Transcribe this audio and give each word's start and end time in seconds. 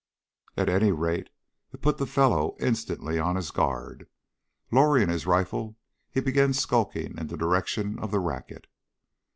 At 0.57 0.67
any 0.67 0.91
rate 0.91 1.29
it 1.71 1.83
put 1.83 1.99
the 1.99 2.07
fellow 2.07 2.55
instantly 2.59 3.19
on 3.19 3.35
his 3.35 3.51
guard. 3.51 4.07
Lowering 4.71 5.09
his 5.09 5.27
rifle 5.27 5.77
he 6.09 6.19
began 6.21 6.53
skulking 6.53 7.19
in 7.19 7.27
the 7.27 7.37
direction 7.37 7.99
of 7.99 8.09
the 8.09 8.17
racket. 8.19 8.65